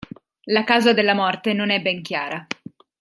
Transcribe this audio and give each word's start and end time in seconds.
La 0.45 0.63
causa 0.65 0.93
della 0.93 1.13
morte 1.13 1.53
non 1.53 1.69
è 1.69 1.79
ben 1.79 2.01
chiara. 2.01 2.47